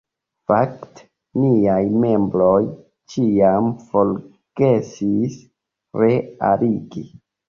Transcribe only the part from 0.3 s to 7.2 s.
Fakte niaj membroj ĉiam forgesis re-aliĝi.